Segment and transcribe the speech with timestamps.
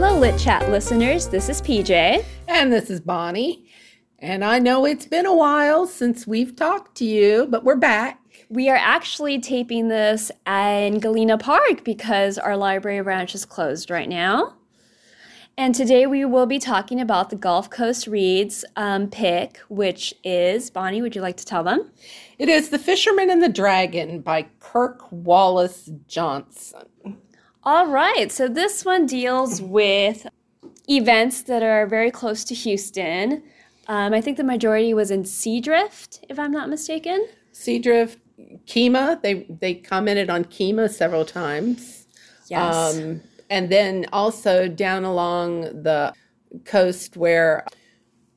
[0.00, 1.26] Hello, Lit Chat listeners.
[1.26, 2.24] This is PJ.
[2.46, 3.66] And this is Bonnie.
[4.20, 8.20] And I know it's been a while since we've talked to you, but we're back.
[8.48, 14.08] We are actually taping this in Galena Park because our library branch is closed right
[14.08, 14.54] now.
[15.56, 20.70] And today we will be talking about the Gulf Coast Reads um, pick, which is
[20.70, 21.02] Bonnie.
[21.02, 21.90] Would you like to tell them?
[22.38, 26.82] It is The Fisherman and the Dragon by Kirk Wallace Johnson.
[27.70, 28.32] All right.
[28.32, 30.26] So this one deals with
[30.88, 33.42] events that are very close to Houston.
[33.88, 37.28] Um, I think the majority was in Seadrift, if I'm not mistaken.
[37.52, 38.16] Seadrift,
[38.64, 39.20] Kemah.
[39.20, 42.06] They they commented on Kemah several times.
[42.46, 42.96] Yes.
[42.96, 46.14] Um, and then also down along the
[46.64, 47.66] coast where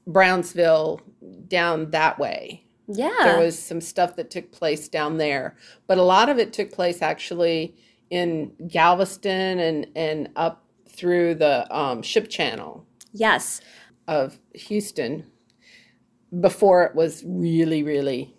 [0.06, 1.00] Brownsville
[1.48, 2.66] down that way.
[2.90, 3.14] yeah.
[3.24, 5.56] There was some stuff that took place down there,
[5.88, 7.74] but a lot of it took place actually
[8.12, 13.62] in Galveston and and up through the um, ship channel yes.
[14.08, 15.26] of Houston
[16.40, 18.36] before it was really really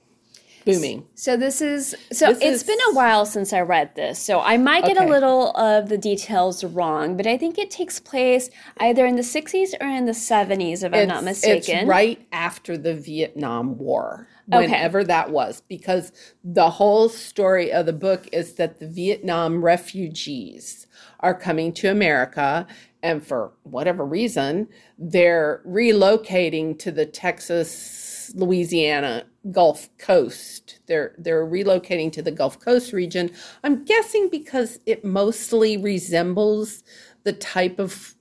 [0.64, 1.04] booming.
[1.14, 4.18] So this is so it's is- been a while since I read this.
[4.18, 7.98] So I might get a little of the details wrong, but I think it takes
[8.00, 11.76] place either in the 60s or in the 70s if I'm not mistaken.
[11.80, 14.66] It's right after the Vietnam War, Okay.
[14.66, 16.12] whenever that was, because
[16.44, 20.86] the whole story of the book is that the Vietnam refugees
[21.20, 22.66] are coming to America,
[23.02, 27.70] and for whatever reason, they're relocating to the Texas,
[28.34, 30.78] Louisiana Gulf Coast.
[30.86, 33.30] They're they're relocating to the Gulf Coast region.
[33.64, 36.82] I'm guessing because it mostly resembles
[37.24, 38.14] the type of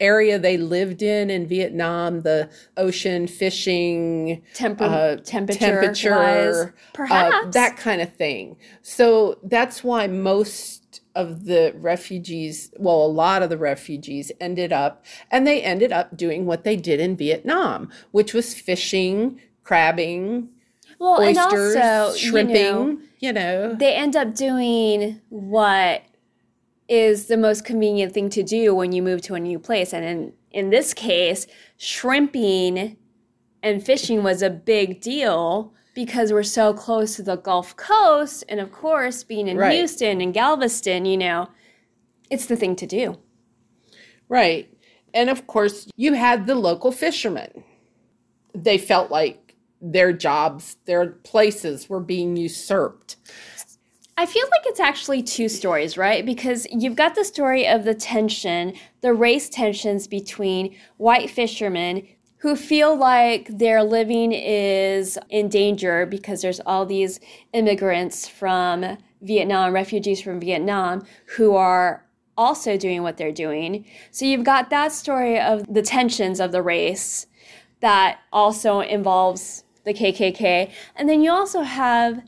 [0.00, 5.80] area they lived in in Vietnam, the ocean fishing, Temper- uh, temperature
[6.12, 7.54] uh, perhaps.
[7.54, 8.56] that kind of thing.
[8.82, 15.04] So that's why most of the refugees, well, a lot of the refugees ended up,
[15.30, 20.48] and they ended up doing what they did in Vietnam, which was fishing, crabbing,
[20.98, 22.56] well, oysters, and also, shrimping.
[22.56, 26.02] you know, You know, they end up doing what
[26.88, 29.92] is the most convenient thing to do when you move to a new place.
[29.92, 31.46] And in, in this case,
[31.78, 32.96] shrimping
[33.62, 38.44] and fishing was a big deal because we're so close to the Gulf Coast.
[38.48, 39.72] And of course, being in Right.
[39.72, 41.48] Houston and Galveston, you know,
[42.30, 43.18] it's the thing to do.
[44.28, 44.68] Right.
[45.14, 47.64] And of course, you had the local fishermen.
[48.54, 49.45] They felt like
[49.80, 53.16] their jobs, their places were being usurped.
[54.18, 56.24] I feel like it's actually two stories, right?
[56.24, 58.72] Because you've got the story of the tension,
[59.02, 62.06] the race tensions between white fishermen
[62.38, 67.20] who feel like their living is in danger because there's all these
[67.52, 71.02] immigrants from Vietnam, refugees from Vietnam,
[71.36, 72.06] who are
[72.38, 73.84] also doing what they're doing.
[74.10, 77.26] So you've got that story of the tensions of the race
[77.80, 80.70] that also involves the KKK.
[80.96, 82.20] And then you also have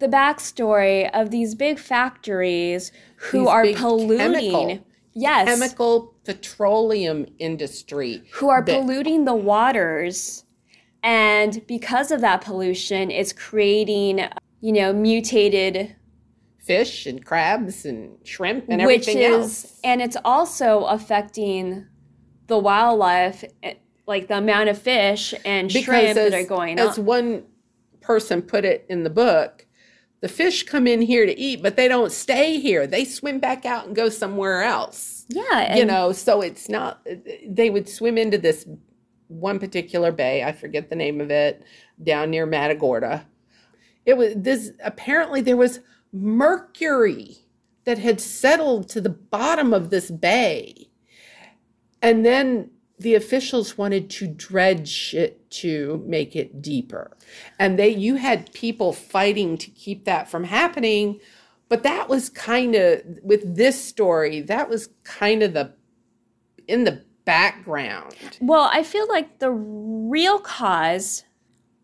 [0.00, 4.18] the backstory of these big factories who These are polluting.
[4.18, 4.78] chemical-
[5.14, 5.46] yes.
[5.48, 8.22] Chemical petroleum industry.
[8.34, 10.44] who are that- polluting the waters.
[11.04, 14.24] And because of that pollution, it's creating,
[14.60, 15.96] you know, mutated
[16.58, 19.32] fish and crabs and shrimp and everything which is
[19.64, 19.80] else.
[19.82, 21.84] and it's also affecting
[22.46, 23.44] the wildlife
[24.06, 27.04] like the amount of fish and shrimp that are going as on.
[27.04, 27.44] one
[28.00, 29.66] person put it in the book,
[30.20, 32.86] the fish come in here to eat, but they don't stay here.
[32.86, 35.24] They swim back out and go somewhere else.
[35.28, 37.06] Yeah, you know, so it's not,
[37.46, 38.66] they would swim into this
[39.28, 41.62] one particular bay, I forget the name of it,
[42.02, 43.26] down near Matagorda.
[44.04, 45.80] It was this, apparently, there was
[46.12, 47.36] mercury
[47.84, 50.88] that had settled to the bottom of this bay.
[52.00, 52.70] And then
[53.02, 57.16] the officials wanted to dredge it to make it deeper.
[57.58, 61.20] And they you had people fighting to keep that from happening,
[61.68, 65.72] but that was kind of with this story, that was kind of the
[66.68, 68.14] in the background.
[68.40, 71.24] Well, I feel like the real cause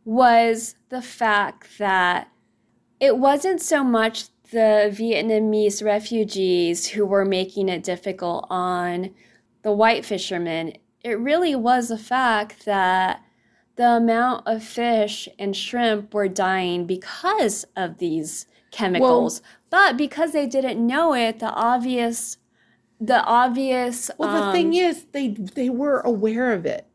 [0.04, 2.28] was the fact that
[3.00, 9.14] it wasn't so much the Vietnamese refugees who were making it difficult on
[9.62, 10.72] the white fishermen.
[11.02, 13.22] It really was the fact that
[13.76, 19.40] the amount of fish and shrimp were dying because of these chemicals.
[19.70, 22.38] but because they didn't know it, the obvious
[23.00, 26.86] the obvious Well, the um, thing is, they they were aware of it.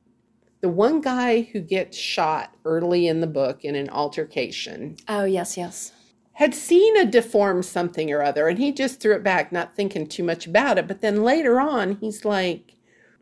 [0.62, 5.56] The one guy who gets shot early in the book in an altercation, Oh yes,
[5.58, 5.94] yes.
[6.34, 10.06] had seen a deformed something or other and he just threw it back, not thinking
[10.08, 10.88] too much about it.
[10.88, 12.73] But then later on, he's like,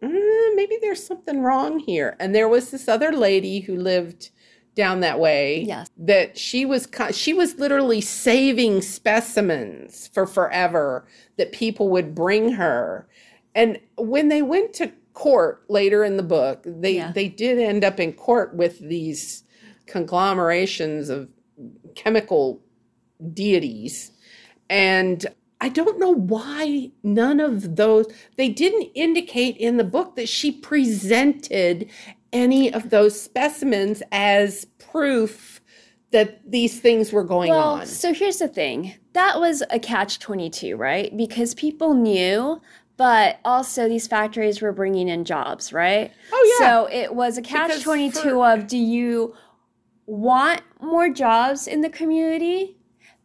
[0.02, 2.16] mm, maybe there's something wrong here.
[2.20, 4.30] And there was this other lady who lived
[4.74, 5.90] down that way Yes.
[5.98, 11.06] that she was she was literally saving specimens for forever
[11.38, 13.06] that people would bring her
[13.54, 17.12] and when they went to court later in the book they Yeah.
[17.12, 19.44] they did end up in court with these
[19.88, 21.28] conglomerations of
[21.96, 22.62] chemical
[23.34, 24.12] deities
[24.70, 25.26] and
[25.64, 30.52] I don't know why none of those they didn't indicate in the book that she
[30.52, 31.90] presented
[32.34, 35.62] any of those specimens as proof
[36.12, 37.86] that these things were going Well, on.
[37.86, 38.96] so here's the thing.
[39.14, 41.16] That was a catch 22, right?
[41.16, 42.60] Because people knew,
[42.98, 46.12] but also these factories were bringing in jobs, right?
[46.34, 46.68] Oh, yeah.
[46.68, 49.36] So it was a catch Because 22 for- of do you
[50.06, 52.78] want more jobs in the community?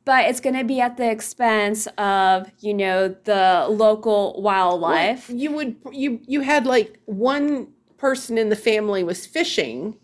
[0.07, 5.29] But it's going to be at the expense of, you know, the local wildlife.
[5.29, 7.69] you would you you had like one
[7.99, 9.99] person in the family was fishing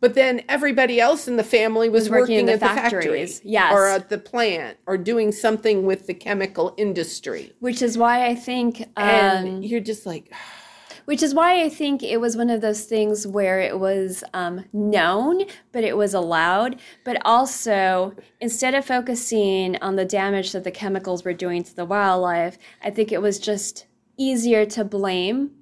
[0.00, 2.66] but then everybody else in the family was, Was working working, in the at the
[2.66, 3.72] factory factories, yes.
[3.72, 8.34] or at the plant or doing something with the chemical industry Which is why I
[8.34, 10.32] think and um, you're just like
[11.06, 14.64] Which is why I think it was one of those things where it was um,
[14.72, 16.78] known, but it was allowed.
[17.04, 21.84] But also, instead of focusing on the damage that the chemicals were doing to the
[21.84, 23.86] wildlife, I think it was just
[24.16, 25.52] easier to blame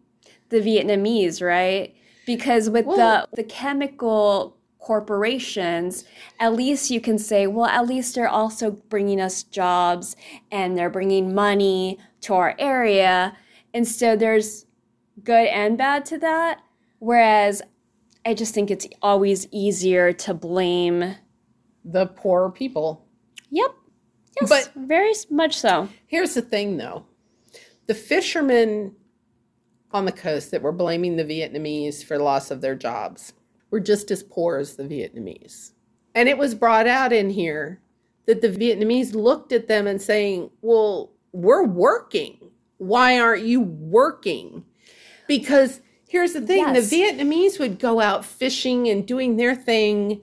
[0.49, 1.94] the Vietnamese, right?
[2.26, 2.96] Because with Well-
[3.32, 6.05] the the chemical corporations,
[6.38, 10.14] at least you can say, well, at least they're also bringing us jobs
[10.52, 13.35] and they're bringing money to our area.
[13.73, 14.67] And so there's
[15.22, 16.61] good and bad to that.
[16.99, 17.62] Whereas
[18.26, 21.16] I just think it's always easier to blame.
[21.84, 23.06] the poor people
[23.50, 23.70] Yep.
[24.40, 24.49] Yes.
[24.49, 25.88] But- very much so.
[26.06, 27.05] Here's the thing though.
[27.87, 28.96] The fishermen
[29.93, 33.34] on the coast that were blaming the Vietnamese for loss of their jobs
[33.70, 35.72] were just as poor as the Vietnamese.
[36.14, 37.81] And it was brought out in here
[38.26, 42.50] that the Vietnamese looked at them and saying, "Well, we're working.
[42.78, 44.64] Why aren't you working?"
[45.26, 46.90] Because here's the thing, Yes.
[46.90, 50.22] the Vietnamese would go out fishing and doing their thing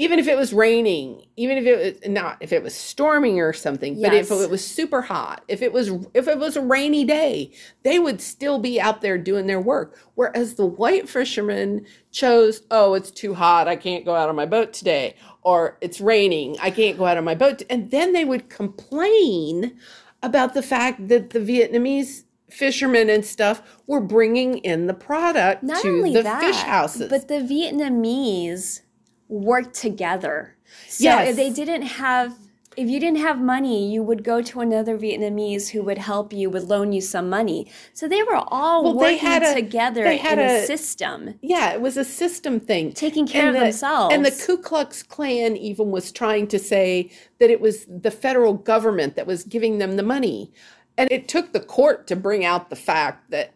[0.00, 3.52] even if it was raining, even if it was not if it was storming or
[3.52, 7.04] something, but if it was super hot, if it was if it was a rainy
[7.04, 7.52] day,
[7.82, 9.98] they would still be out there doing their work.
[10.14, 14.46] Whereas the white fishermen chose, oh, it's too hot, I can't go out on my
[14.46, 18.24] boat today, or it's raining, I can't go out on my boat, and then they
[18.24, 19.76] would complain
[20.22, 25.82] about the fact that the Vietnamese fishermen and stuff were bringing in the product Not
[25.82, 27.08] to only the that, fish houses.
[27.08, 28.80] but the Vietnamese
[29.28, 30.56] worked together.
[30.88, 31.30] So Yes.
[31.30, 32.34] if they didn't have,
[32.76, 36.48] if you didn't have money, you would go to another Vietnamese who would help you,
[36.50, 37.66] would loan you some money.
[37.92, 40.66] So they were all Well, they working had a- together they had in a, a-
[40.66, 42.92] system, Yeah, it was a system thing.
[42.92, 44.14] taking care of the, themselves.
[44.14, 47.10] And the Ku Klux Klan even was trying to say
[47.40, 50.52] that it was the federal government that was giving them the money.
[51.00, 53.54] And it took the court to bring out the fact that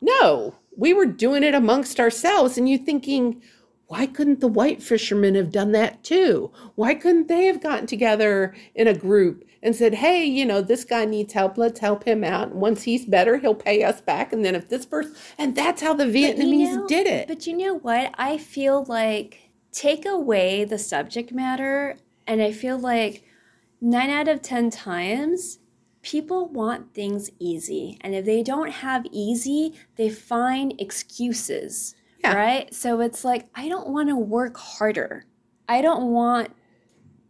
[0.00, 2.56] no, we were doing it amongst ourselves.
[2.56, 3.42] And you thinking,
[3.88, 6.50] why couldn't the white fishermen have done that too?
[6.74, 10.84] Why couldn't they have gotten together in a group and said, hey, you know, this
[10.84, 11.58] guy needs help.
[11.58, 12.48] Let's help him out.
[12.52, 14.32] And once he's better, he'll pay us back.
[14.32, 17.28] And then if this person, and that's how the But you Vietnamese know- did it.
[17.28, 18.14] But you know what?
[18.14, 23.22] I feel like take away the subject matter, and I feel like
[23.80, 25.58] nine out of 10 times,
[26.06, 27.98] people want things easy.
[28.00, 32.34] And if they don't have easy, they find excuses, Yeah.
[32.34, 32.72] right?
[32.72, 35.26] So it's like, I don't want to work harder.
[35.68, 36.50] I don't want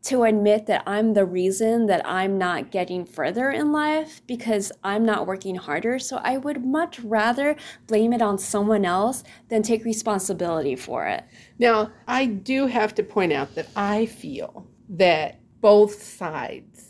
[0.03, 5.05] to admit that I'm the reason that I'm not getting further in life because I'm
[5.07, 5.99] not working harder.
[5.99, 7.57] So I would much rather
[7.87, 11.25] blame it on someone else than take responsibility for it.
[11.59, 16.86] Now, I do have to point out that I feel that both sides,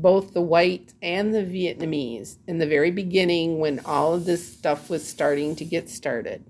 [0.00, 4.88] both the white and the Vietnamese, in the very beginning when all of this stuff
[4.90, 6.44] was starting to get started,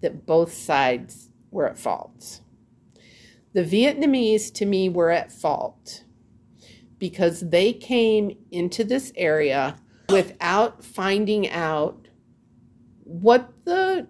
[0.00, 2.40] that both sides were at fault.
[3.52, 6.04] The Vietnamese, to me, were at fault
[6.98, 9.76] because they came into this area
[10.08, 12.08] without finding out
[13.04, 14.06] what the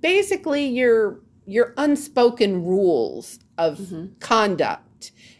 [0.00, 4.06] basically your your unspoken rules of mm-hmm.
[4.20, 4.86] conduct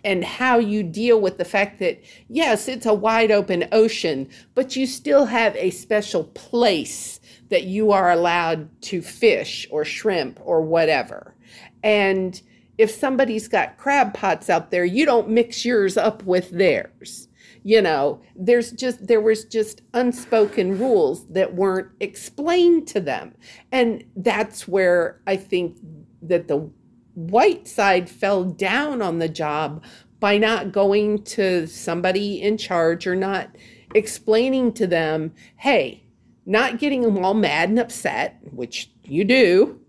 [0.05, 4.77] and how you deal with the fact that yes it's a wide open ocean but
[4.77, 10.63] you still have a special place that you are allowed to fish or shrimp or
[10.63, 11.35] whatever
[11.83, 12.43] and
[12.79, 17.29] if somebody's got crab pots out there, you don't mix yours up with theirs.
[17.65, 23.35] You know, there's just there was just unspoken rules that weren't explained to them.
[23.71, 25.77] And that's where I think
[26.23, 26.69] that the
[27.15, 29.83] white side fell down on the job
[30.21, 33.55] by not going to somebody in charge or not
[33.95, 36.05] explaining to them, hey,
[36.47, 39.81] not getting them all mad and upset, which you do.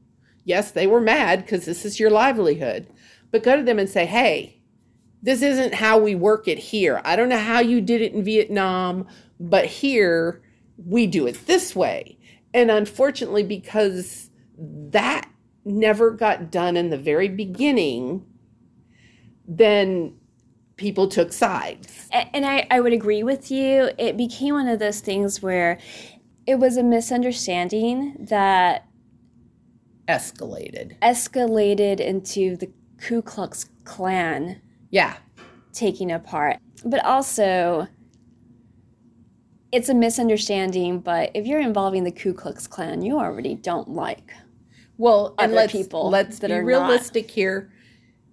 [0.44, 2.88] Yes, they were mad because this is your livelihood.
[3.32, 4.60] But go to them and say, hey,
[5.22, 7.02] this isn't how we work it here.
[7.06, 9.08] I don't know how you did it in Vietnam,
[9.40, 10.42] but here
[10.78, 12.18] we do it this way.
[12.54, 15.28] And unfortunately, because that
[15.66, 18.26] never got done in the very beginning,
[19.48, 20.16] then
[20.78, 22.10] people took sides.
[22.12, 23.92] And I, I would agree with you.
[23.98, 25.80] It became one of those things where
[26.46, 28.86] it was a misunderstanding that
[30.08, 35.16] escalated escalated into the Ku Klux Klan yeah
[35.72, 37.88] taking apart but also
[39.72, 44.34] it's a misunderstanding but if you're involving the Ku Klux Klan you already don't like
[44.98, 47.72] well and let's, people let's that be are realistic here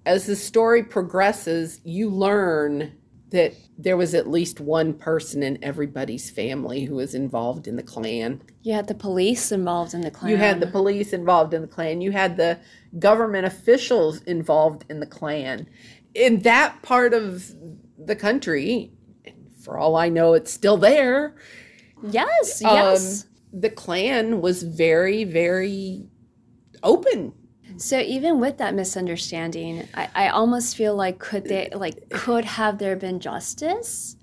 [0.06, 2.92] as the story progresses you learn
[3.30, 7.82] that there was at least one person in everybody's family who was involved in the
[7.82, 8.42] Klan.
[8.62, 10.30] You had the police involved in the Klan.
[10.30, 12.00] You had the police involved in the Klan.
[12.00, 12.58] You had the
[12.98, 15.68] government officials involved in the Klan.
[16.14, 17.52] In that part of
[17.96, 18.92] the country,
[19.60, 21.36] for all I know, it's still there.
[22.02, 23.22] Yes, yes.
[23.22, 26.09] Um, the Klan was very, very
[26.82, 27.32] open
[27.76, 32.78] so even with that misunderstanding, I, I almost feel like could they like could have
[32.78, 34.16] there been justice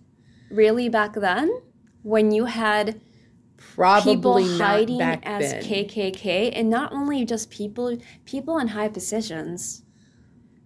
[0.52, 1.62] really back then
[2.04, 3.02] when you had
[3.76, 5.64] Probably people hiding as then.
[5.64, 9.84] KKK and not only just people people in high positions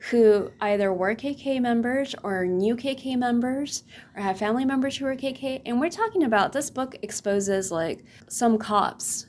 [0.10, 3.84] who either were KK members or knew KK members
[4.16, 8.04] or have family members who were KK and we're talking about this book exposes like
[8.28, 9.28] some cops.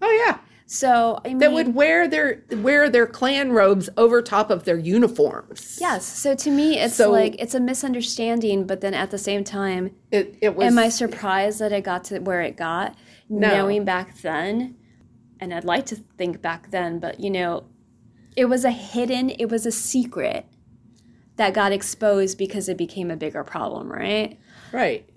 [0.00, 4.50] Oh yeah so I mean, that would wear their wear their Klan robes over top
[4.50, 5.78] of their uniforms.
[5.80, 6.04] Yes.
[6.04, 9.94] So to me, it's so, like it's a misunderstanding, but then at the same time,
[10.10, 10.66] it, it was.
[10.66, 12.96] Am I surprised that it got to where it got?
[13.28, 13.48] No.
[13.48, 14.76] Knowing back then,
[15.38, 17.66] and I'd like to think back then, but you know,
[18.36, 20.46] it was a hidden, it was a secret
[21.36, 24.36] that got exposed because it became a bigger problem, right?
[24.72, 25.08] Right.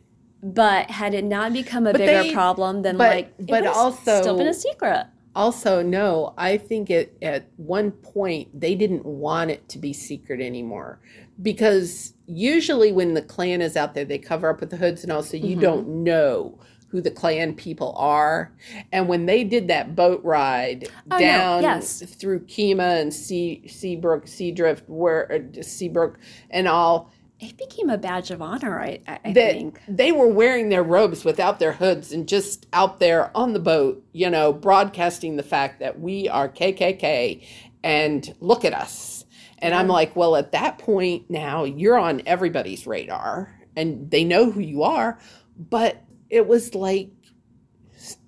[0.44, 3.66] But had it not become a but bigger they, problem, then but, like it but
[3.66, 9.06] also still been a secret also no i think it, at one point they didn't
[9.06, 11.00] want it to be secret anymore
[11.42, 15.12] because usually when the Klan is out there they cover up with the hoods and
[15.12, 15.62] also you mm-hmm.
[15.62, 16.60] don't know
[16.90, 18.52] who the Klan people are
[18.92, 21.68] and when they did that boat ride oh, down no.
[21.68, 22.02] yes.
[22.02, 26.20] through Kemah and sea seabrook seadrift where uh, seabrook
[26.50, 29.82] and all it became a badge of honor, I, I think.
[29.88, 34.04] They were wearing their robes without their hoods and just out there on the boat,
[34.12, 37.46] you know, broadcasting the fact that we are KKK
[37.84, 39.26] and look at us.
[39.60, 39.74] And.
[39.74, 44.62] I'm like, well, at that point now, you're on everybody's radar and they know who
[44.62, 45.20] you are.
[45.58, 47.12] But it was like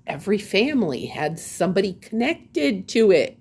[0.07, 3.37] every family had somebody connected to it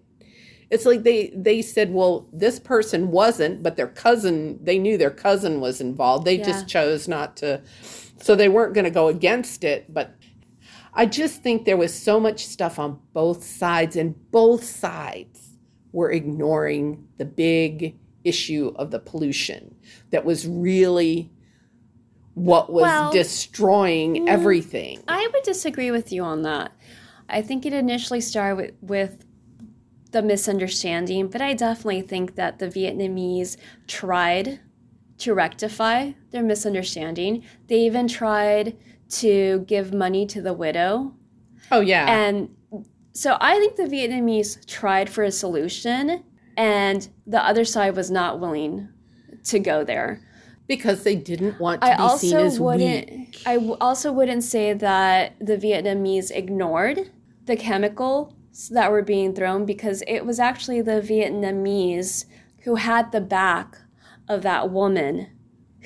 [0.71, 5.11] it's like they they said well this person wasn't but their cousin they knew their
[5.11, 6.25] cousin was involved.
[6.25, 6.45] They yeah.
[6.45, 7.61] just chose not to
[8.21, 10.15] so they weren't going to go against it but
[10.93, 15.57] i just think there was so much stuff on both sides and both sides
[15.93, 19.75] were ignoring the big issue of the pollution
[20.11, 21.31] that was really
[22.35, 25.03] what was well, destroying mm, everything.
[25.09, 26.73] I would disagree with you on that.
[27.29, 29.25] I think it initially started with, with
[30.11, 34.61] the misunderstanding, but I definitely think that the Vietnamese tried
[35.19, 37.45] to rectify their misunderstanding.
[37.69, 38.77] They even tried
[39.11, 41.15] to give money to the widow.
[41.71, 42.07] Oh, yeah.
[42.11, 42.57] And
[43.13, 46.25] so I think the Vietnamese tried for a solution,
[46.57, 48.89] and the other side was not willing
[49.45, 50.21] to go there.
[50.67, 53.43] Because they didn't want to I be also seen as wouldn't, weak.
[53.45, 57.11] I also wouldn't say that the Vietnamese ignored
[57.47, 58.37] the chemical
[58.71, 62.27] that were being thrown because it was actually the Vietnamese
[62.65, 63.79] who had the back
[64.29, 65.29] of that woman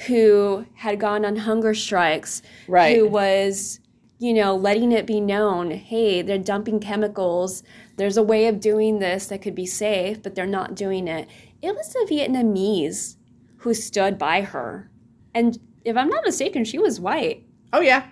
[0.07, 2.97] who had gone on hunger strikes, right.
[2.97, 3.81] who was,
[4.19, 7.63] you know, letting it be known hey, they're dumping chemicals.
[7.97, 11.29] There's a way of doing this that could be safe, but they're not doing it.
[11.63, 13.17] It was the Vietnamese
[13.59, 14.91] who stood by her.
[15.33, 17.47] And if I'm not mistaken, she was white.
[17.73, 18.09] Oh, yeah.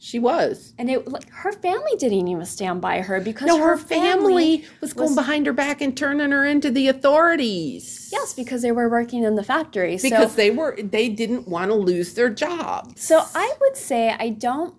[0.00, 0.74] She was.
[0.78, 4.64] And it like her family didn't even stand by her because No, her, her family
[4.80, 8.08] was going was- behind her back and turning her into the authorities.
[8.12, 9.98] Yes, because they were working in the factory.
[10.00, 13.02] Because so, they were they didn't want to lose their jobs.
[13.02, 14.74] so I would say I don't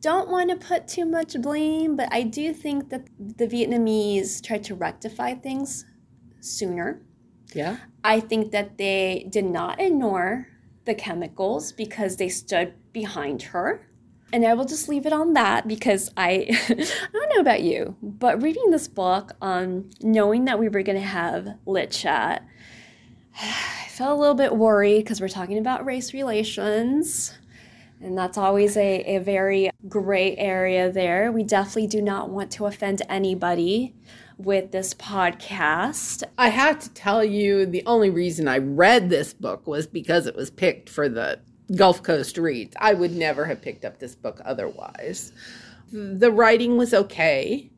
[0.00, 4.64] don't want to put too much blame, but I do think that the Vietnamese tried
[4.64, 5.84] to rectify things
[6.40, 7.02] sooner.
[7.52, 7.76] yeah.
[8.02, 10.46] I think that they did not ignore
[10.86, 13.86] the chemicals because they stood behind her.
[14.32, 17.96] And I will just leave it on that because I I don't know about you,
[18.02, 22.46] but reading this book, um, knowing that we were gonna have lit chat,
[23.40, 27.34] I felt a little bit worried because we're talking about race relations.
[28.02, 31.30] And that's always a, a very gray area there.
[31.30, 33.94] We definitely do not want to offend anybody
[34.38, 36.22] with this podcast.
[36.38, 40.34] I have to tell you, the only reason I read this book was because it
[40.34, 41.40] was picked for the
[41.76, 42.76] Gulf Coast Reads.
[42.80, 45.32] I would never have picked up this book otherwise.
[45.92, 47.70] The writing was okay.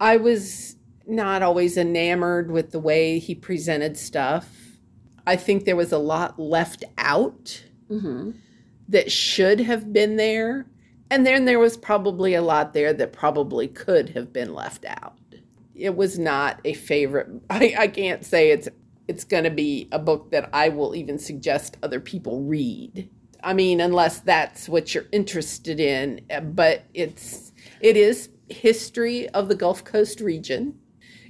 [0.00, 4.48] I was not always enamored with the way he presented stuff.
[5.26, 8.32] I think there was a lot left out Mm-hmm.
[8.88, 10.66] that should have been there.
[11.08, 15.14] And then there was probably a lot there that probably could have been left out.
[15.72, 17.28] It was not a favorite.
[17.50, 18.68] I, I can't say it's
[19.08, 23.08] it's going to be a book that I will even suggest other people read.
[23.42, 26.20] I mean, unless that's what you're interested in.
[26.54, 30.78] But it's it is history of the Gulf Coast region.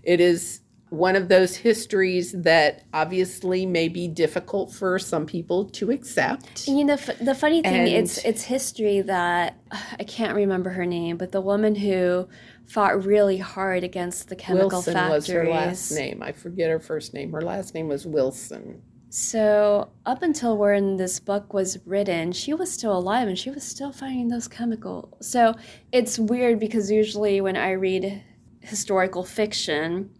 [0.03, 5.91] It is one of those histories that obviously may be difficult for some people to
[5.91, 6.69] accept.
[6.69, 9.59] You know, f- the funny thing, it's it's history that
[9.99, 12.29] I can't remember her name, but the woman who
[12.67, 15.15] fought really hard against the chemical Wilson factories.
[15.15, 16.23] was her last name.
[16.23, 17.33] I forget her first name.
[17.33, 18.83] Her last name was Wilson.
[19.09, 23.63] So up until when this book was written, she was still alive and she was
[23.63, 25.15] still fighting those chemicals.
[25.27, 25.55] So
[25.93, 28.23] it's weird because usually when I read
[28.61, 30.11] historical fiction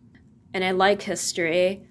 [0.55, 1.87] and I like history,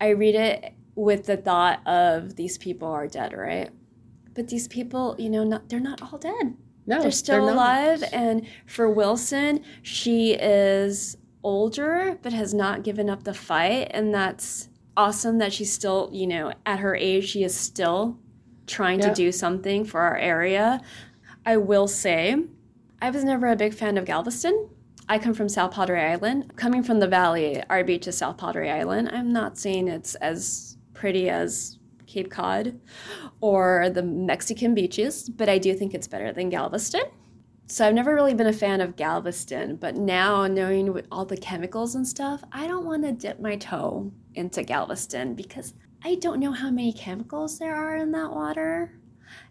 [0.00, 3.70] I read it with the thought of these people are dead, right?
[4.34, 6.56] But these people, you know, not they're not all dead.
[6.86, 7.52] No, they're still not.
[7.54, 8.04] alive.
[8.12, 13.88] And for Wilson, she is older but has not given up the fight.
[13.90, 18.18] And that's awesome that she's still, you know, at her age, she is still
[18.66, 19.08] trying Yeah.
[19.10, 20.80] to do something for our area.
[21.44, 22.36] I will say,
[23.02, 24.68] I was never a big fan of Galveston.
[25.06, 26.56] I come from South Padre Island.
[26.56, 29.10] Coming from the valley, our beach is South Padre Island.
[29.12, 32.80] I'm not saying it's as pretty as Cape Cod
[33.44, 37.02] or the Mexican beaches, but I do think it's better than Galveston.
[37.66, 41.94] So I've never really been a fan of Galveston, but now knowing all the chemicals
[41.94, 46.52] and stuff, I don't want to dip my toe into Galveston because I don't know
[46.52, 48.98] how many chemicals there are in that water.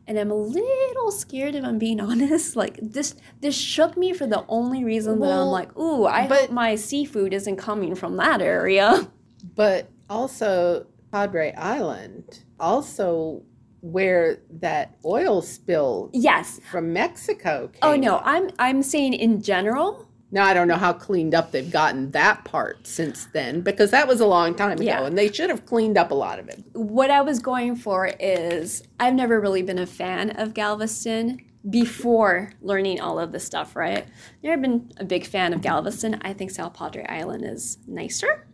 [0.08, 2.56] And I'm a little scared if I'm being honest.
[2.56, 6.42] Like this this shook me for the only reason that I'm like, ooh, I but-
[6.42, 9.08] hope my seafood isn't coming from that area.
[9.56, 13.44] But also Padre Island, also
[13.84, 16.60] where that oil spill Yes.
[16.72, 17.80] from Mexico oh, came.
[17.82, 18.24] Oh no, up.
[18.26, 20.08] I'm I'm saying in general.
[20.32, 24.08] Now I don't know how cleaned up they've gotten that part since then because that
[24.08, 25.04] was a long time ago Yeah.
[25.06, 26.64] and they should have cleaned up a lot of it.
[26.72, 32.52] What I was going for is I've never really been a fan of Galveston before
[32.62, 34.06] learning all of this stuff, right?
[34.42, 36.20] Never been a big fan of Galveston.
[36.22, 38.48] I think South Padre Island is nicer.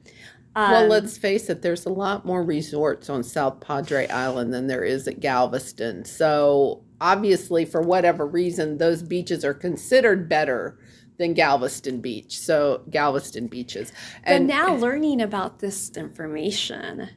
[0.55, 4.67] Well, Um, let's face it, there's a lot more resorts on South Padre Island than
[4.67, 6.05] there is at Galveston.
[6.05, 10.77] So, obviously, for whatever reason, those beaches are considered better
[11.17, 12.37] than Galveston Beach.
[12.39, 13.91] So, Galveston beaches.
[14.25, 17.09] But now learning about this information,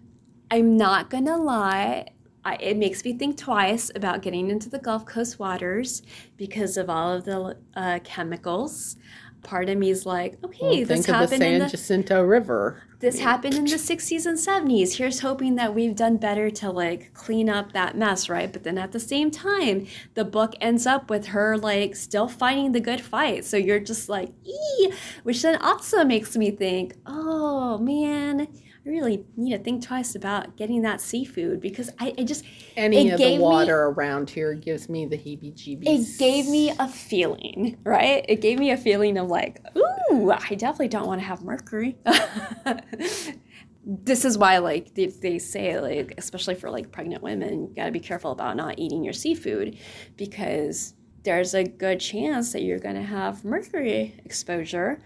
[0.51, 2.09] I'm not gonna lie,
[2.45, 6.03] I, it makes me think twice about getting into the Gulf Coast waters
[6.37, 8.97] because of all of the uh, chemicals.
[9.43, 11.67] Part of me is like, okay, Well, this think of the happened in San the
[11.69, 12.83] Jacinto River.
[13.01, 14.97] this happened in the 60s and 70s.
[14.97, 18.53] Here's hoping that we've done better to like clean up that mess, right?
[18.53, 22.71] But then at the same time, the book ends up with her like still fighting
[22.73, 23.45] the good fight.
[23.45, 24.93] So you're just like, ee,
[25.25, 28.47] which then also makes me think, oh man,
[28.85, 32.45] I really need to think twice about getting that seafood because I, I just
[32.77, 35.85] Any of the me- water around here gives me the heebie jeebies.
[35.85, 38.25] it gave me a feeling, right?
[38.29, 41.97] It gave me a feeling of like, ooh, I definitely don't want to have mercury.
[43.85, 47.87] this is why, like, they, they say, like, especially for like pregnant women, you got
[47.87, 49.79] to be careful about not eating your seafood
[50.17, 55.01] because there's a good chance that you're going to have mercury exposure.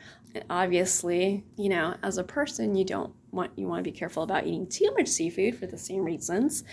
[0.50, 4.46] Obviously, you know, as a person, you don't want you want to be careful about
[4.46, 6.64] eating too much seafood for the same reasons.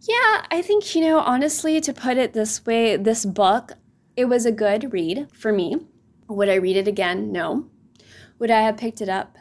[0.00, 3.72] Yeah, I think, you know, honestly, to put it this way, this book,
[4.16, 5.76] It was a good read for me.
[6.28, 7.32] Would I read it again?
[7.32, 7.68] No.
[8.38, 9.36] Would I have picked it up?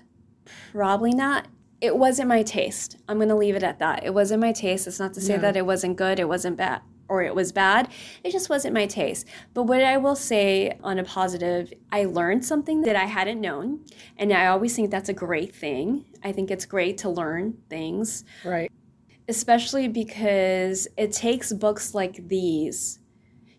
[0.72, 1.48] Probably not.
[1.82, 2.98] It wasn't my taste.
[3.08, 4.04] I'm going to leave it at that.
[4.06, 4.88] It wasn't my taste.
[4.88, 5.42] It's not to say No.
[5.42, 6.82] that it wasn't good, it wasn't bad,
[7.14, 7.90] or it was bad.
[8.24, 9.28] It just wasn't my taste.
[9.54, 13.86] But what I will say on a positive, I learned something that I hadn't known.
[14.18, 16.06] And I always think that's a great thing.
[16.24, 18.72] I think it's great to learn things Right.
[19.30, 23.00] especially because it takes books like these.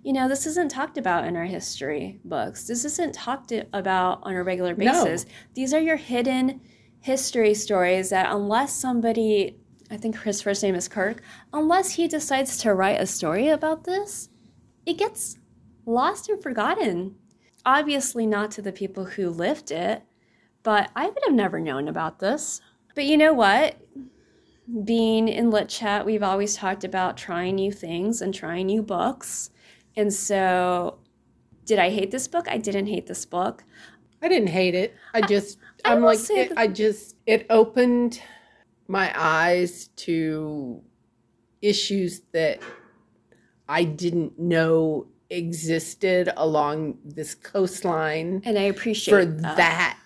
[0.02, 2.66] You know, this isn't talked about in our history books.
[2.66, 5.04] This isn't talked about on a regular No.
[5.04, 5.24] basis.
[5.54, 6.60] These are your hidden
[7.00, 9.58] history stories that, unless somebody,
[9.94, 13.84] I think his first name is Kirk, unless he decides to write a story about
[13.84, 14.28] this,
[14.84, 15.38] it gets
[15.86, 17.14] lost and forgotten.
[17.64, 20.02] Obviously, not to the people who lived it,
[20.64, 22.60] but I would have never known about this.
[22.96, 23.76] But you know what?
[24.84, 29.50] being in Lit Chat, we've always talked about trying new things and trying new books.
[29.94, 31.00] And so,
[31.66, 32.46] did I hate this book?
[32.48, 33.62] I didn't hate this book.
[34.22, 34.94] I didn't hate it.
[35.12, 38.22] I just, I am like, it, that- I just, it opened
[38.88, 40.82] my eyes to
[41.62, 42.60] issues that
[43.68, 49.56] I didn't know existed along this coastline And I appreciate for that.
[49.56, 49.98] that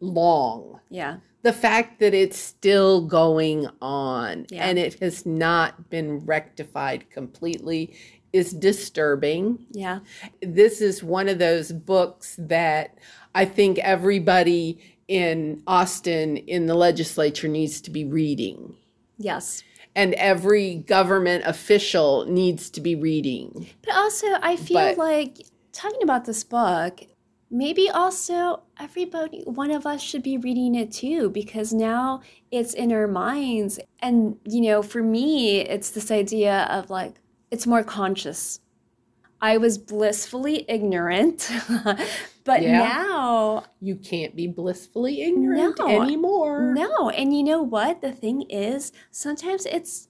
[0.00, 0.80] long.
[0.90, 1.18] Yeah.
[1.42, 4.66] The fact that it's still going on Yeah.
[4.66, 7.94] and it has not been rectified completely
[8.32, 10.00] is disturbing Yeah.
[10.42, 12.98] this is one of those books that
[13.34, 18.74] I think everybody in Austin in the legislature needs to be reading.
[19.18, 19.62] Yes.
[19.96, 23.68] And every government official needs to be reading.
[23.82, 27.02] But also, I feel But- like talking about this book,
[27.50, 32.90] maybe also everybody, one of us should be reading it too, because now it's in
[32.92, 33.78] our minds.
[34.00, 37.14] And, you know, for me, it's this idea of like,
[37.52, 38.58] it's more conscious.
[39.44, 41.50] I was blissfully ignorant,
[42.44, 42.78] but Yeah.
[42.78, 45.86] now You can't be blissfully ignorant No.
[45.86, 46.72] anymore.
[46.74, 48.00] No, and you know what?
[48.00, 50.08] The thing is, sometimes it's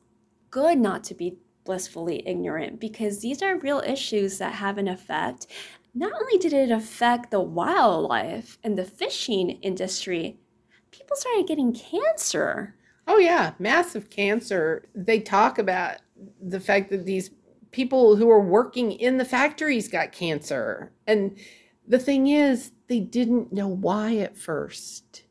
[0.52, 5.48] good not to be blissfully ignorant because these are real issues that have an effect.
[5.92, 10.38] Not only did it affect the wildlife and the fishing industry,
[10.92, 12.76] people started getting cancer.
[13.08, 14.84] Oh, yeah, massive cancer.
[14.94, 15.96] They talk about
[16.40, 17.30] the fact that these
[17.74, 20.92] people who are working in the factories got cancer.
[21.08, 21.36] And
[21.88, 25.24] the thing is, they didn't know why at first.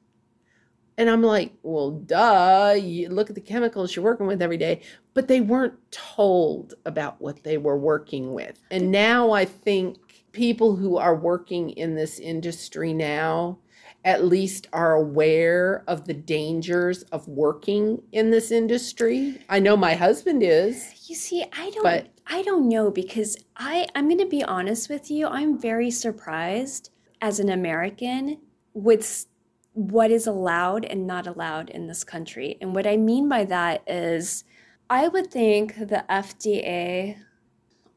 [0.98, 4.82] And I'm like, well, duh, you look at the chemicals you're working with every day.
[5.14, 8.62] But they weren't told about what they were working with.
[8.70, 13.58] And now I think people who are working in this industry now
[14.04, 19.40] at least are aware of the dangers of working in this industry.
[19.48, 21.10] I know my husband is.
[21.10, 24.90] You see, I don't But- I don't know because I I'm going to be honest
[24.90, 26.90] with you, I'm very surprised
[27.22, 28.40] as an American
[28.74, 29.26] with
[29.74, 32.58] what is allowed and not allowed in this country.
[32.62, 34.44] And what I mean by that is
[34.90, 37.18] I would think the FDA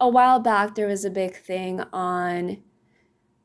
[0.01, 2.63] a while back there was a big thing on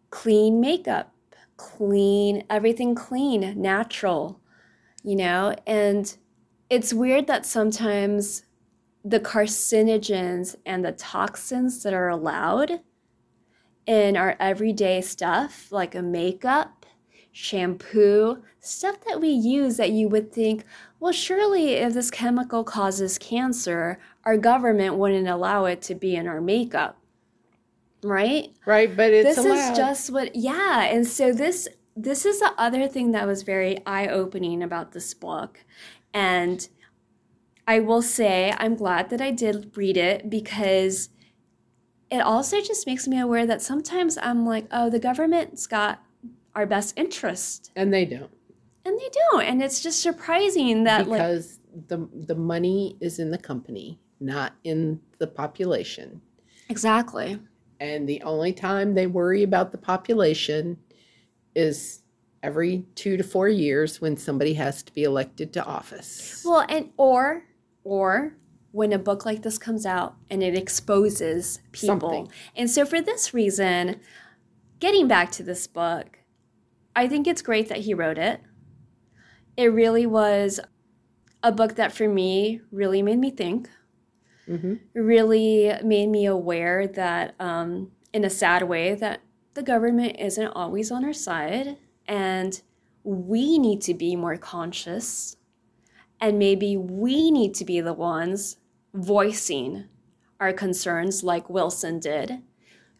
[0.09, 1.13] clean makeup,
[1.57, 4.39] clean everything clean, natural,
[5.03, 5.55] you know?
[5.65, 6.15] And
[6.69, 8.43] it's weird that sometimes
[9.03, 12.81] the carcinogens and the toxins that are allowed
[13.87, 16.85] in our everyday stuff, like a makeup,
[17.31, 20.63] shampoo, stuff that we use that you would think,
[20.99, 26.27] well, surely if this chemical causes cancer, our government wouldn't allow it to be in
[26.27, 26.97] our makeup.
[28.03, 28.49] Right?
[28.65, 29.71] Right, but it's this allowed.
[29.71, 33.77] is just what yeah and so this this is the other thing that was very
[33.85, 35.59] eye-opening about this book
[36.13, 36.67] and
[37.71, 41.09] i will say i'm glad that i did read it because
[42.09, 46.01] it also just makes me aware that sometimes i'm like oh the government's got
[46.55, 48.31] our best interest and they don't
[48.85, 53.31] and they don't and it's just surprising that like because the the money is in
[53.31, 56.21] the company, not in the population.
[56.69, 57.39] exactly
[57.79, 60.77] And the only time they worry about the population
[61.55, 62.03] is
[62.43, 66.43] every 2 to 4 years when somebody has to be elected to office.
[66.45, 67.43] Well, and or
[67.83, 68.37] or
[68.71, 71.99] when a book like this comes out and it exposes people.
[71.99, 72.31] Something.
[72.55, 73.99] And so for this reason,
[74.79, 76.19] getting back to this book,
[76.95, 78.41] I think it's great that he wrote it.
[79.57, 80.59] It really was
[81.43, 83.69] a book that for me really made me think,
[84.45, 89.21] hmm really made me aware that um, in a sad way that
[89.53, 92.61] the government isn't always on our side and
[93.03, 95.35] we need to be more conscious
[96.21, 98.57] and maybe we need to be the ones
[98.93, 99.85] voicing
[100.39, 102.41] our concerns like Wilson did.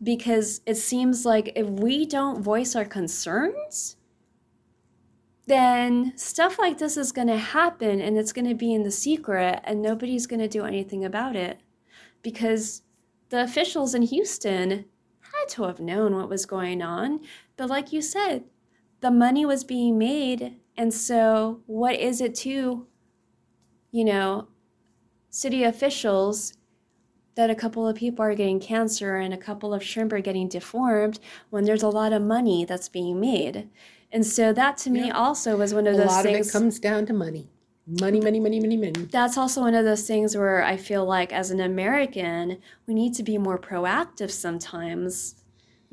[0.03, 3.97] because it seems like if we don't voice our concerns,
[5.47, 8.91] then stuff like this is going to happen and it's going to be in the
[8.91, 11.59] secret and nobody's going to do anything about it
[12.21, 12.81] because
[13.29, 14.85] the officials in Houston
[15.19, 17.19] had to have known what was going on.
[17.57, 18.45] But like you said,
[19.01, 20.57] the money was being made.
[20.77, 22.87] And so, what is it to,
[23.91, 24.47] you know,
[25.29, 26.53] city officials
[27.35, 30.47] that a couple of people are getting cancer and a couple of shrimp are getting
[30.49, 33.69] deformed when there's a lot of money that's being made?
[34.11, 35.13] And so, that to me Yeah.
[35.17, 36.47] also was one of A those lot things.
[36.47, 37.49] of it comes down to money.
[37.87, 39.05] Money, money, money, money, money.
[39.11, 43.13] that's also one of those things where I feel like as an American, we need
[43.15, 45.35] to be more proactive sometimes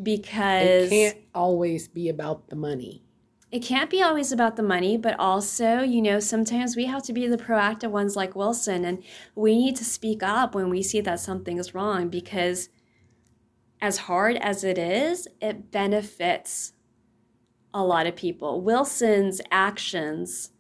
[0.03, 3.03] because It can't always be about the money.
[3.51, 7.13] It can't be always about the money, but also, you know, sometimes we have to
[7.15, 9.03] be the proactive ones like Wilson and
[9.35, 12.69] we need to speak up when we see that something is wrong because
[13.81, 16.75] as hard as it is, it benefits
[17.73, 18.61] a lot of people.
[18.61, 20.51] Wilson's actions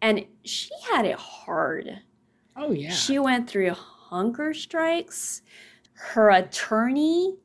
[0.00, 2.00] and she had it hard.
[2.56, 2.90] Oh yeah.
[2.90, 5.42] She went through hunger strikes.
[5.94, 7.36] Her attorney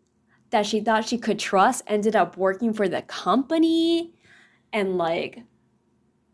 [0.49, 4.13] that she thought she could trust ended up working for the company
[4.73, 5.39] and like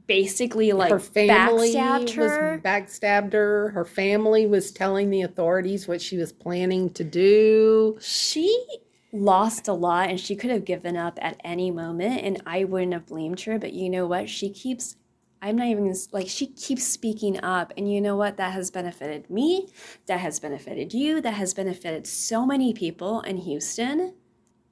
[0.07, 2.51] basically like her family backstabbed her.
[2.53, 3.69] was backstabbed her.
[3.69, 7.97] Her family was telling the authorities what she was planning to do.
[8.01, 8.65] she
[9.11, 12.93] lost a lot and she could have given up at any moment and I wouldn't
[12.93, 14.27] have blamed her, but you know what?
[14.27, 14.95] She keeps
[15.43, 19.29] I'm not even like she keeps speaking up and you know what that has benefited
[19.29, 19.67] me,
[20.07, 24.15] that has benefited you, that has benefited so many people in Houston.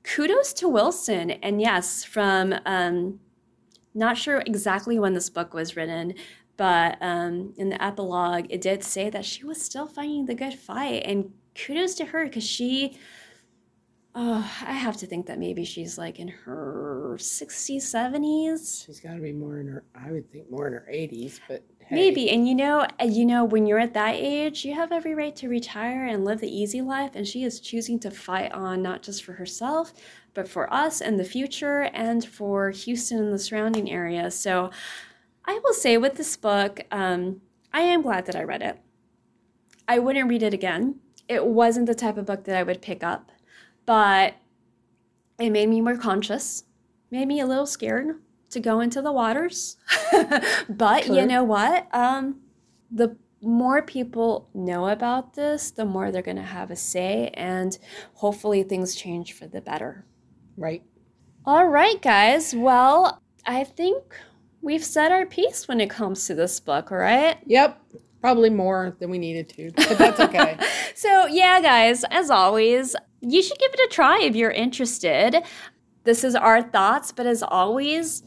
[0.03, 3.19] Kudos to Wilson and yes, from um
[3.93, 6.13] not sure exactly when this book was written,
[6.57, 10.53] but um, in the epilogue, it did say that she was still fighting the good
[10.53, 11.03] fight.
[11.05, 12.97] And kudos to her because she,
[14.15, 18.85] oh, I have to think that maybe she's like in her 60s, 70s.
[18.85, 19.83] She's got to be more in her.
[19.95, 23.25] I would think more in her eighties, but hey, Maybe, and you know, uh, you
[23.25, 26.53] know, when you're at that age, you have every right to retire and live the
[26.53, 27.11] easy life.
[27.15, 29.93] And she is choosing to fight on not just for herself,
[30.33, 34.31] but for us and the future, and for Houston and the surrounding area.
[34.31, 34.71] So,
[35.45, 37.41] I will say with this book, um,
[37.73, 38.79] I am glad that I read it.
[39.87, 40.99] I wouldn't read it again.
[41.27, 43.31] It wasn't the type of book that I would pick up,
[43.85, 44.35] but
[45.39, 46.63] it made me more conscious,
[47.09, 48.19] made me a little scared
[48.51, 49.77] to go into the waters.
[50.69, 51.87] but you know what?
[51.93, 52.41] Um,
[52.91, 57.77] the more people know about this, the more they're going to have a say, and
[58.15, 60.05] hopefully things change for the better.
[60.57, 60.83] right.
[61.43, 62.53] All right, guys.
[62.53, 64.03] Well, I think
[64.61, 67.37] we've said our piece when it comes to this book, all right?
[67.47, 67.81] Yep,
[68.21, 70.57] probably more than we needed to, but that's okay.
[70.93, 75.37] So, yeah, guys, as always, you should give it a try if you're interested.
[76.03, 78.23] This is our thoughts, but as always,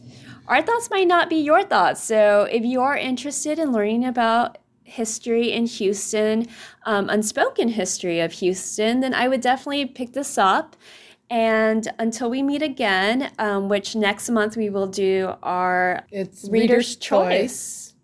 [0.46, 2.02] our thoughts might not be your thoughts.
[2.02, 6.46] So, if you are interested in learning about history in Houston,
[6.84, 10.76] um, unspoken history of Houston, then I would definitely pick this up.
[11.30, 16.96] And until we meet again, um, which next month we will do our It's Reader's
[16.96, 17.94] Choice.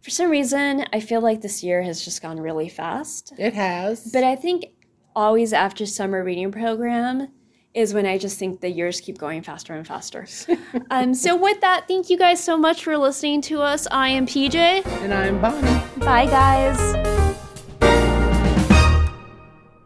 [0.00, 3.32] For some reason, I feel like this year has just gone really fast.
[3.38, 4.10] It has.
[4.12, 4.66] But I think
[5.14, 7.28] always after summer reading program
[7.74, 10.26] is when I just think the years keep going faster and faster.
[10.90, 13.88] um, so with that, thank you guys so much for listening to us.
[13.90, 14.54] I am PJ.
[14.54, 15.82] and I'm Bonnie.
[15.98, 17.33] Bye, guys.